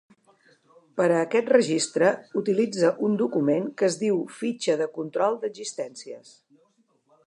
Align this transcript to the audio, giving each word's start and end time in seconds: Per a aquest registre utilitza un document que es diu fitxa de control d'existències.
Per 1.01 1.05
a 1.07 1.19
aquest 1.25 1.51
registre 1.53 2.09
utilitza 2.43 2.91
un 3.11 3.21
document 3.21 3.71
que 3.81 3.89
es 3.91 4.01
diu 4.07 4.21
fitxa 4.43 4.81
de 4.85 4.93
control 5.01 5.43
d'existències. 5.45 6.39